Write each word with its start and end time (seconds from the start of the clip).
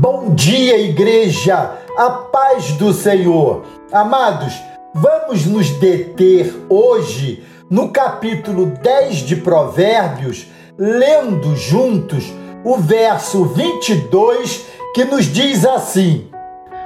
Bom 0.00 0.34
dia, 0.34 0.76
igreja, 0.76 1.78
a 1.96 2.10
paz 2.10 2.72
do 2.72 2.92
Senhor. 2.92 3.64
Amados, 3.92 4.52
vamos 4.92 5.46
nos 5.46 5.70
deter 5.70 6.52
hoje 6.68 7.46
no 7.70 7.92
capítulo 7.92 8.66
10 8.66 9.18
de 9.18 9.36
Provérbios, 9.36 10.48
lendo 10.76 11.54
juntos 11.54 12.24
o 12.64 12.76
verso 12.76 13.44
22 13.44 14.66
que 14.96 15.04
nos 15.04 15.26
diz 15.26 15.64
assim: 15.64 16.28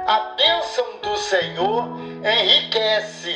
A 0.05 0.35
bênção 0.37 0.85
do 1.01 1.17
Senhor 1.17 1.89
enriquece 2.19 3.31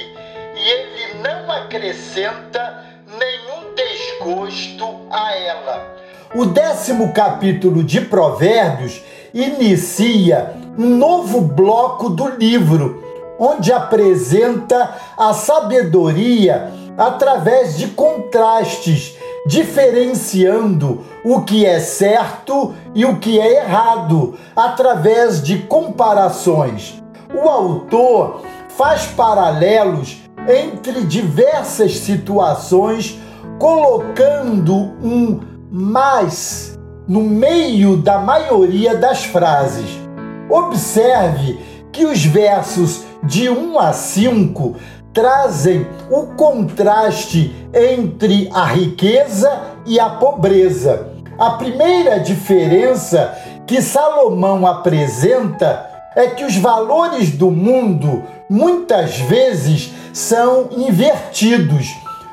e 0.55 0.69
ele 0.69 1.23
não 1.23 1.51
acrescenta 1.51 2.85
nenhum 3.07 3.73
desgosto 3.73 4.99
a 5.09 5.35
ela. 5.35 5.93
O 6.35 6.45
décimo 6.45 7.11
capítulo 7.11 7.83
de 7.83 8.01
Provérbios 8.01 9.01
inicia 9.33 10.53
um 10.77 10.97
novo 10.97 11.41
bloco 11.41 12.09
do 12.09 12.27
livro, 12.29 13.03
onde 13.39 13.73
apresenta 13.73 14.95
a 15.17 15.33
sabedoria 15.33 16.71
através 16.97 17.77
de 17.77 17.87
contrastes, 17.87 19.17
diferenciando 19.47 21.03
o 21.25 21.41
que 21.41 21.65
é 21.65 21.79
certo 21.79 22.73
e 22.93 23.05
o 23.05 23.17
que 23.17 23.39
é 23.39 23.63
errado, 23.63 24.35
através 24.55 25.41
de 25.41 25.59
comparações. 25.59 27.01
O 27.33 27.49
autor 27.49 28.41
faz 28.69 29.05
paralelos 29.07 30.21
entre 30.47 31.03
diversas 31.03 31.97
situações, 31.97 33.19
colocando 33.57 34.75
um 35.01 35.39
mais 35.71 36.72
no 37.07 37.21
meio 37.21 37.97
da 37.97 38.19
maioria 38.19 38.95
das 38.95 39.25
frases. 39.25 39.89
Observe 40.49 41.59
que 41.91 42.05
os 42.05 42.25
versos 42.25 43.03
de 43.23 43.49
1 43.49 43.79
a 43.79 43.93
5 43.93 44.75
trazem 45.13 45.85
o 46.09 46.27
contraste 46.35 47.55
entre 47.73 48.49
a 48.51 48.65
riqueza 48.65 49.61
e 49.85 49.99
a 49.99 50.09
pobreza. 50.09 51.07
A 51.37 51.51
primeira 51.51 52.19
diferença 52.19 53.33
que 53.65 53.81
Salomão 53.81 54.65
apresenta 54.65 55.89
é 56.15 56.27
que 56.27 56.43
os 56.43 56.55
valores 56.55 57.31
do 57.31 57.49
mundo 57.49 58.23
muitas 58.49 59.17
vezes 59.17 59.91
são 60.11 60.69
invertidos. 60.71 61.87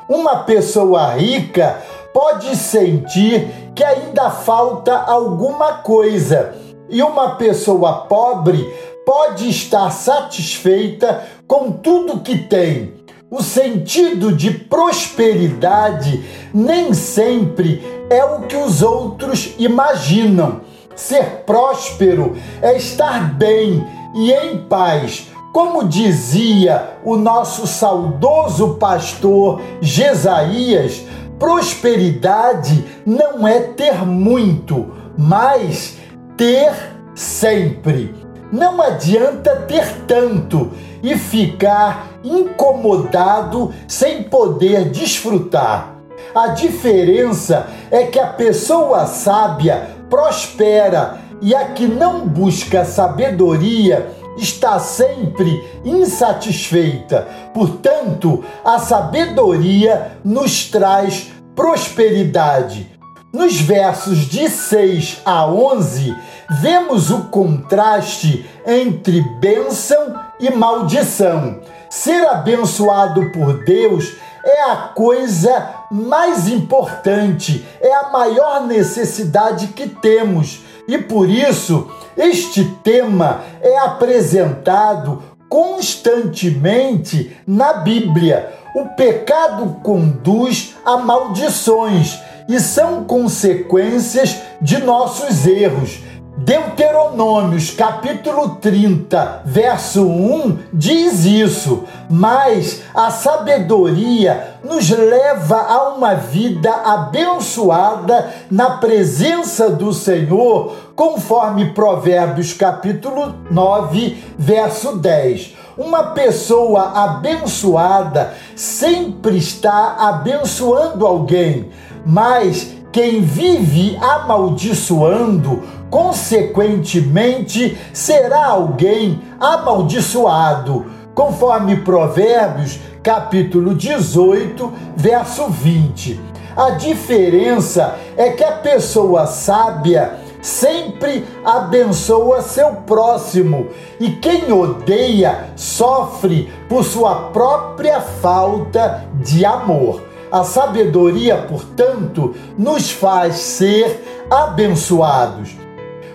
Uma 0.07 0.43
pessoa 0.43 1.13
rica 1.13 1.81
pode 2.13 2.55
sentir 2.55 3.60
que 3.75 3.83
ainda 3.83 4.29
falta 4.29 4.95
alguma 4.95 5.73
coisa 5.75 6.53
e 6.89 7.01
uma 7.01 7.35
pessoa 7.35 8.05
pobre 8.05 8.67
pode 9.05 9.49
estar 9.49 9.89
satisfeita 9.91 11.23
com 11.47 11.71
tudo 11.71 12.19
que 12.19 12.37
tem. 12.37 12.93
O 13.29 13.41
sentido 13.41 14.33
de 14.33 14.51
prosperidade 14.51 16.21
nem 16.53 16.93
sempre 16.93 17.81
é 18.09 18.25
o 18.25 18.41
que 18.41 18.57
os 18.57 18.81
outros 18.81 19.55
imaginam. 19.57 20.61
Ser 20.95 21.43
próspero 21.45 22.35
é 22.61 22.75
estar 22.75 23.33
bem 23.35 23.87
e 24.13 24.33
em 24.33 24.57
paz, 24.65 25.27
como 25.53 25.87
dizia 25.87 26.97
o 27.05 27.15
nosso 27.15 27.65
saudoso 27.65 28.75
pastor 28.75 29.61
Jesaías 29.79 31.05
prosperidade 31.41 32.85
não 33.03 33.47
é 33.47 33.61
ter 33.61 34.05
muito, 34.05 34.91
mas 35.17 35.97
ter 36.37 36.71
sempre. 37.15 38.13
Não 38.51 38.79
adianta 38.79 39.55
ter 39.67 40.03
tanto 40.05 40.69
e 41.01 41.17
ficar 41.17 42.11
incomodado 42.23 43.73
sem 43.87 44.21
poder 44.21 44.91
desfrutar. 44.91 45.95
A 46.35 46.49
diferença 46.49 47.65
é 47.89 48.03
que 48.03 48.19
a 48.19 48.27
pessoa 48.27 49.07
sábia 49.07 49.95
prospera 50.11 51.21
e 51.41 51.55
a 51.55 51.69
que 51.69 51.87
não 51.87 52.27
busca 52.27 52.85
sabedoria 52.85 54.11
está 54.37 54.79
sempre 54.79 55.63
insatisfeita. 55.83 57.27
Portanto, 57.53 58.43
a 58.63 58.79
sabedoria 58.79 60.17
nos 60.23 60.65
traz 60.65 61.31
prosperidade. 61.55 62.89
Nos 63.33 63.61
versos 63.61 64.27
de 64.27 64.49
6 64.49 65.21
a 65.23 65.45
11, 65.45 66.13
vemos 66.61 67.09
o 67.09 67.25
contraste 67.25 68.45
entre 68.67 69.21
bênção 69.39 70.15
e 70.39 70.49
maldição. 70.49 71.61
Ser 71.89 72.25
abençoado 72.27 73.31
por 73.31 73.63
Deus 73.63 74.13
é 74.43 74.63
a 74.63 74.75
coisa 74.95 75.69
mais 75.91 76.47
importante, 76.47 77.65
é 77.79 77.93
a 77.93 78.09
maior 78.09 78.65
necessidade 78.65 79.67
que 79.67 79.87
temos. 79.87 80.61
E 80.91 80.97
por 80.97 81.29
isso, 81.29 81.89
este 82.17 82.65
tema 82.83 83.45
é 83.61 83.77
apresentado 83.77 85.23
constantemente 85.47 87.37
na 87.47 87.75
Bíblia. 87.75 88.51
O 88.75 88.89
pecado 88.89 89.77
conduz 89.81 90.75
a 90.83 90.97
maldições 90.97 92.19
e 92.49 92.59
são 92.59 93.05
consequências 93.05 94.37
de 94.61 94.79
nossos 94.79 95.47
erros. 95.47 95.99
Deuteronômios 96.37 97.71
capítulo 97.71 98.55
30, 98.55 99.41
verso 99.43 100.07
1 100.07 100.59
diz 100.71 101.25
isso, 101.25 101.83
mas 102.09 102.83
a 102.95 103.11
sabedoria 103.11 104.55
nos 104.63 104.89
leva 104.89 105.57
a 105.57 105.89
uma 105.89 106.15
vida 106.15 106.71
abençoada 106.71 108.33
na 108.49 108.77
presença 108.77 109.69
do 109.69 109.91
Senhor, 109.91 110.73
conforme 110.95 111.73
Provérbios 111.73 112.53
capítulo 112.53 113.35
9, 113.51 114.23
verso 114.37 114.95
10. 114.95 115.57
Uma 115.77 116.11
pessoa 116.11 116.93
abençoada 117.03 118.33
sempre 118.55 119.37
está 119.37 119.97
abençoando 119.99 121.05
alguém, 121.05 121.69
mas 122.05 122.80
quem 122.91 123.21
vive 123.21 123.97
amaldiçoando, 124.01 125.63
consequentemente, 125.89 127.77
será 127.93 128.47
alguém 128.47 129.21
amaldiçoado, 129.39 130.85
conforme 131.13 131.77
Provérbios, 131.77 132.79
capítulo 133.01 133.73
18, 133.73 134.73
verso 134.95 135.47
20. 135.47 136.19
A 136.55 136.71
diferença 136.71 137.95
é 138.17 138.31
que 138.31 138.43
a 138.43 138.51
pessoa 138.57 139.25
sábia 139.25 140.19
sempre 140.41 141.25
abençoa 141.45 142.41
seu 142.41 142.73
próximo 142.87 143.67
e 143.99 144.11
quem 144.11 144.51
odeia 144.51 145.49
sofre 145.55 146.51
por 146.67 146.83
sua 146.83 147.29
própria 147.29 148.01
falta 148.01 149.05
de 149.15 149.45
amor. 149.45 150.10
A 150.31 150.45
sabedoria, 150.45 151.37
portanto, 151.37 152.33
nos 152.57 152.89
faz 152.89 153.35
ser 153.35 154.27
abençoados. 154.29 155.49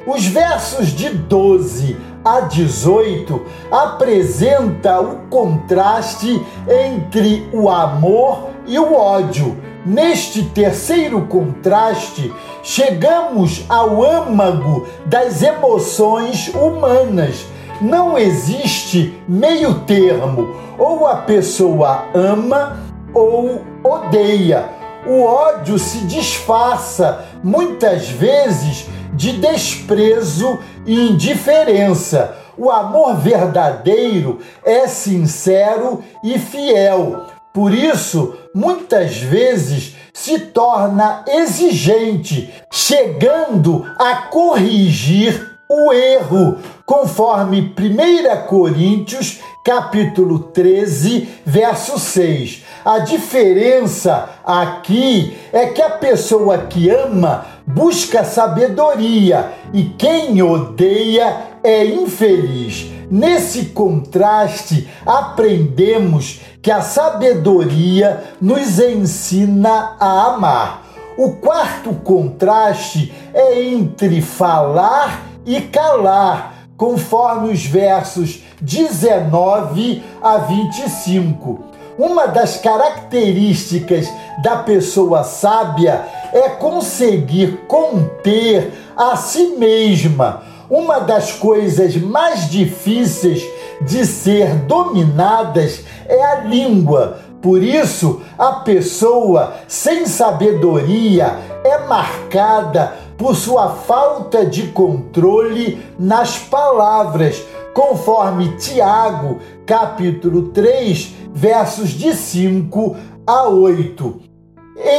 Os 0.06 0.24
versos 0.24 0.88
de 0.88 1.10
12 1.10 1.96
a 2.24 2.40
18 2.40 3.42
apresenta 3.70 5.00
o 5.00 5.18
contraste 5.28 6.40
entre 6.66 7.46
o 7.52 7.68
amor 7.68 8.48
e 8.66 8.78
o 8.78 8.94
ódio. 8.94 9.56
Neste 9.84 10.42
terceiro 10.44 11.26
contraste, 11.26 12.32
chegamos 12.62 13.64
ao 13.68 14.02
âmago 14.02 14.86
das 15.04 15.42
emoções 15.42 16.48
humanas. 16.54 17.44
Não 17.80 18.16
existe 18.16 19.14
meio 19.28 19.80
termo. 19.80 20.56
Ou 20.78 21.06
a 21.06 21.16
pessoa 21.16 22.06
ama 22.14 22.85
ou 23.16 23.62
odeia. 23.82 24.68
O 25.06 25.22
ódio 25.22 25.78
se 25.78 26.00
disfarça 26.00 27.24
muitas 27.42 28.08
vezes 28.08 28.86
de 29.14 29.32
desprezo 29.32 30.58
e 30.84 31.08
indiferença. 31.10 32.36
O 32.58 32.70
amor 32.70 33.16
verdadeiro 33.16 34.40
é 34.62 34.86
sincero 34.86 36.04
e 36.22 36.38
fiel. 36.38 37.26
Por 37.54 37.72
isso, 37.72 38.36
muitas 38.54 39.16
vezes 39.16 39.96
se 40.12 40.38
torna 40.38 41.24
exigente, 41.26 42.52
chegando 42.70 43.86
a 43.98 44.28
corrigir 44.28 45.56
o 45.68 45.92
erro, 45.92 46.58
conforme 46.84 47.74
1 47.76 48.46
Coríntios, 48.46 49.40
capítulo 49.64 50.38
13, 50.38 51.28
verso 51.44 51.98
6. 51.98 52.64
A 52.86 53.00
diferença 53.00 54.28
aqui 54.44 55.36
é 55.52 55.66
que 55.66 55.82
a 55.82 55.90
pessoa 55.90 56.56
que 56.56 56.88
ama 56.88 57.44
busca 57.66 58.22
sabedoria 58.22 59.54
e 59.72 59.86
quem 59.98 60.40
odeia 60.40 61.36
é 61.64 61.84
infeliz. 61.84 62.88
Nesse 63.10 63.70
contraste, 63.70 64.88
aprendemos 65.04 66.42
que 66.62 66.70
a 66.70 66.80
sabedoria 66.80 68.22
nos 68.40 68.78
ensina 68.78 69.96
a 69.98 70.26
amar. 70.26 70.86
O 71.18 71.32
quarto 71.32 71.92
contraste 71.92 73.12
é 73.34 73.64
entre 73.64 74.22
falar 74.22 75.26
e 75.44 75.60
calar, 75.60 76.68
conforme 76.76 77.52
os 77.52 77.66
versos 77.66 78.44
19 78.60 80.04
a 80.22 80.36
25. 80.36 81.75
Uma 81.98 82.26
das 82.26 82.58
características 82.58 84.06
da 84.42 84.56
pessoa 84.56 85.24
sábia 85.24 86.04
é 86.30 86.50
conseguir 86.50 87.64
conter 87.66 88.70
a 88.94 89.16
si 89.16 89.56
mesma. 89.56 90.42
Uma 90.68 90.98
das 90.98 91.32
coisas 91.32 91.96
mais 91.96 92.50
difíceis 92.50 93.42
de 93.80 94.04
ser 94.04 94.54
dominadas 94.66 95.80
é 96.06 96.22
a 96.22 96.40
língua. 96.40 97.20
Por 97.40 97.62
isso, 97.62 98.20
a 98.36 98.52
pessoa 98.52 99.54
sem 99.66 100.04
sabedoria 100.04 101.38
é 101.64 101.78
marcada 101.86 102.92
por 103.16 103.34
sua 103.34 103.70
falta 103.70 104.44
de 104.44 104.68
controle 104.68 105.82
nas 105.98 106.36
palavras, 106.38 107.42
conforme 107.72 108.56
Tiago, 108.56 109.38
capítulo 109.64 110.48
3, 110.48 111.15
versos 111.36 111.90
de 111.90 112.14
5 112.14 112.96
a 113.26 113.46
8. 113.46 114.22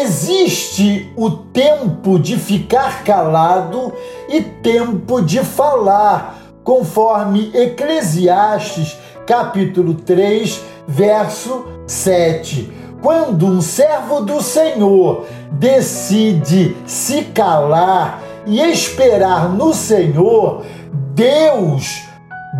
Existe 0.03 1.11
o 1.17 1.31
tempo 1.31 2.19
de 2.19 2.37
ficar 2.37 3.03
calado 3.03 3.91
e 4.29 4.41
tempo 4.41 5.19
de 5.19 5.39
falar, 5.39 6.37
conforme 6.63 7.51
Eclesiastes, 7.55 8.95
capítulo 9.25 9.95
3, 9.95 10.61
verso 10.87 11.65
7. 11.87 12.71
Quando 13.01 13.47
um 13.47 13.59
servo 13.59 14.21
do 14.21 14.39
Senhor 14.41 15.25
decide 15.53 16.77
se 16.85 17.23
calar 17.23 18.21
e 18.45 18.61
esperar 18.61 19.49
no 19.49 19.73
Senhor, 19.73 20.63
Deus 21.15 22.03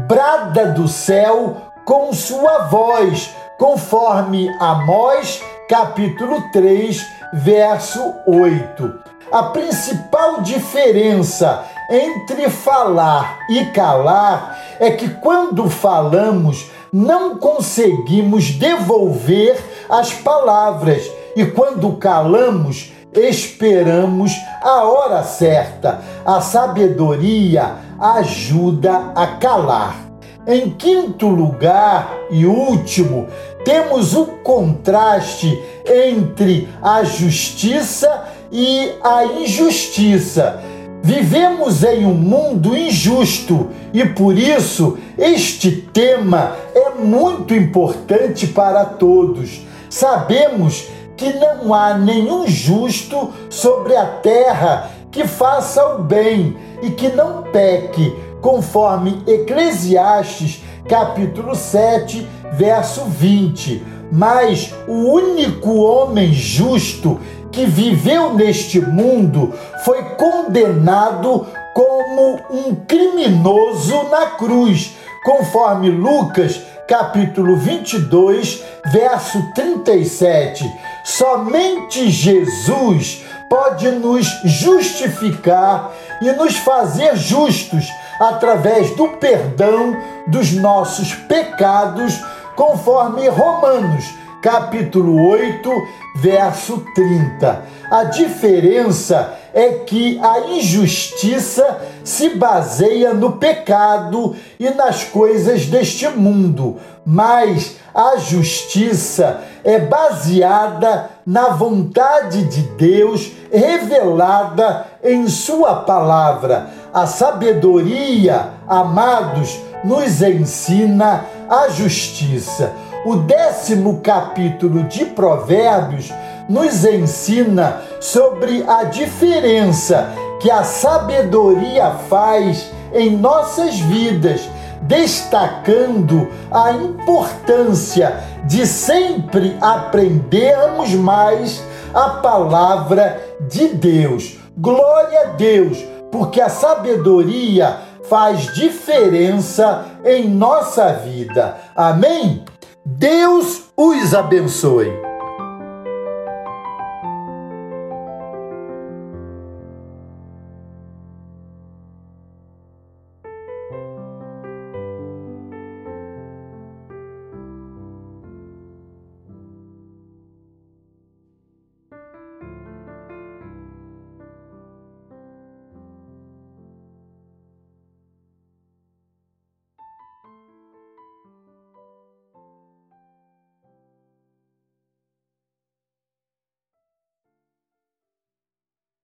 brada 0.07 0.71
do 0.71 0.88
céu 0.88 1.57
com 1.85 2.12
sua 2.12 2.68
voz, 2.68 3.33
conforme 3.57 4.50
Amós 4.59 5.42
capítulo 5.68 6.50
3, 6.51 7.06
verso 7.33 8.13
8. 8.25 9.00
A 9.31 9.44
principal 9.44 10.42
diferença 10.42 11.65
entre 11.89 12.50
falar 12.50 13.39
e 13.50 13.65
calar 13.68 14.57
é 14.80 14.92
que 14.92 15.09
quando 15.09 15.69
falamos 15.69 16.71
não 16.94 17.38
conseguimos 17.38 18.51
devolver 18.51 19.57
as 19.89 20.13
palavras 20.13 21.09
e 21.36 21.45
quando 21.45 21.92
calamos 21.94 22.94
esperamos 23.13 24.31
a 24.62 24.83
hora 24.83 25.24
certa. 25.24 26.01
A 26.25 26.39
sabedoria 26.42 27.75
ajuda 28.00 29.12
a 29.15 29.27
calar. 29.38 30.06
Em 30.47 30.69
quinto 30.69 31.27
lugar 31.27 32.17
e 32.31 32.45
último, 32.45 33.27
temos 33.65 34.15
o 34.15 34.27
contraste 34.44 35.61
entre 35.85 36.69
a 36.81 37.03
justiça 37.03 38.23
e 38.49 38.94
a 39.03 39.25
injustiça. 39.25 40.63
Vivemos 41.03 41.83
em 41.83 42.05
um 42.05 42.13
mundo 42.13 42.77
injusto 42.77 43.67
e 43.94 44.05
por 44.05 44.38
isso 44.38 44.97
este 45.17 45.69
tema 45.69 46.55
é 46.73 46.91
muito 46.91 47.53
importante 47.53 48.47
para 48.47 48.85
todos. 48.85 49.65
Sabemos 49.89 50.88
que 51.17 51.33
não 51.33 51.73
há 51.73 51.97
nenhum 51.97 52.47
justo 52.47 53.33
sobre 53.49 53.97
a 53.97 54.05
terra 54.05 54.91
que 55.11 55.27
faça 55.27 55.95
o 55.95 56.03
bem 56.03 56.55
e 56.81 56.91
que 56.91 57.09
não 57.09 57.44
peque, 57.44 58.15
conforme 58.47 59.23
Eclesiastes 59.27 60.61
capítulo 60.88 61.53
7, 61.53 62.25
verso 62.53 63.03
20. 63.03 63.85
Mas 64.09 64.73
o 64.88 65.11
único 65.11 65.75
homem 65.75 66.31
justo 66.31 67.19
que 67.51 67.65
viveu 67.65 68.35
neste 68.35 68.79
mundo 68.79 69.53
foi 69.83 70.01
condenado 70.15 71.45
como 71.73 72.39
um 72.49 72.73
criminoso 72.88 74.03
na 74.03 74.27
cruz, 74.27 74.95
conforme 75.25 75.89
Lucas 75.89 76.61
capítulo 76.88 77.57
22, 77.57 78.63
verso 78.94 79.44
37. 79.55 80.63
Somente 81.03 82.09
Jesus 82.09 83.25
pode 83.49 83.91
nos 83.91 84.25
justificar 84.45 85.91
e 86.21 86.31
nos 86.31 86.55
fazer 86.55 87.17
justos 87.17 87.85
através 88.19 88.96
do 88.96 89.10
perdão 89.10 89.96
dos 90.28 90.54
nossos 90.54 91.14
pecados, 91.14 92.19
conforme 92.56 93.28
Romanos, 93.30 94.06
capítulo 94.42 95.28
8, 95.30 95.69
verso 96.16 96.84
30. 96.94 97.64
A 97.90 98.04
diferença 98.06 99.34
é 99.54 99.69
que 99.86 100.19
a 100.22 100.40
injustiça 100.52 101.81
se 102.04 102.30
baseia 102.30 103.14
no 103.14 103.34
pecado 103.34 104.36
e 104.60 104.69
nas 104.69 105.04
coisas 105.04 105.66
deste 105.66 106.08
mundo, 106.10 106.78
mas 107.06 107.78
a 107.96 108.18
justiça 108.18 109.42
é 109.64 109.80
baseada 109.80 111.10
na 111.25 111.50
vontade 111.50 112.44
de 112.44 112.62
Deus 112.62 113.31
revelada 113.51 114.85
em 115.03 115.27
Sua 115.27 115.75
palavra. 115.81 116.67
A 116.94 117.05
sabedoria, 117.05 118.49
amados, 118.67 119.59
nos 119.83 120.21
ensina 120.21 121.25
a 121.49 121.69
justiça. 121.69 122.71
O 123.05 123.15
décimo 123.17 124.01
capítulo 124.01 124.83
de 124.83 125.05
Provérbios 125.05 126.11
nos 126.49 126.83
ensina 126.85 127.81
sobre 127.99 128.63
a 128.67 128.83
diferença 128.83 130.09
que 130.39 130.49
a 130.51 130.63
sabedoria 130.63 131.91
faz 132.09 132.71
em 132.94 133.11
nossas 133.11 133.79
vidas, 133.79 134.41
destacando 134.81 136.27
a 136.51 136.71
importância 136.71 138.18
de 138.45 138.66
sempre 138.66 139.57
aprendermos 139.59 140.94
mais 140.94 141.61
a 141.94 142.09
palavra 142.21 143.21
de 143.41 143.69
Deus. 143.69 144.37
Glória 144.57 145.21
a 145.21 145.25
Deus, 145.33 145.77
porque 146.11 146.41
a 146.41 146.49
sabedoria 146.49 147.77
faz 148.09 148.53
diferença 148.53 149.85
em 150.03 150.27
nossa 150.29 150.94
vida. 150.94 151.57
Amém? 151.75 152.44
Deus 152.85 153.63
os 153.75 154.13
abençoe. 154.13 155.06